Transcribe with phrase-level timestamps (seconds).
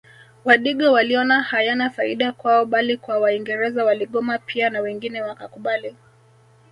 [0.45, 5.95] Wadigo waliona hayana faida kwao bali kwa waingereza waligoma pia na wengine wakakubali